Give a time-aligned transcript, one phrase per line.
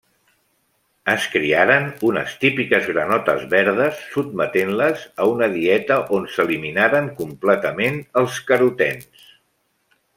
[1.11, 9.27] Es criaren unes típiques granotes verdes sotmetent-les a una dieta on s'eliminaren completament els carotens.